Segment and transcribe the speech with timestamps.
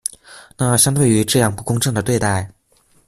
[0.57, 2.51] 那相對於這樣不公正的對待